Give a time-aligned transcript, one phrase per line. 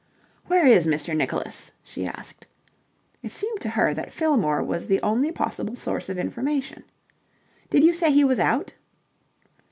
[0.47, 1.15] "Where is Mr.
[1.15, 2.47] Nicholas?" she asked.
[3.21, 6.85] It seemed to her that Fillmore was the only possible source of information.
[7.69, 8.73] "Did you say he was out?"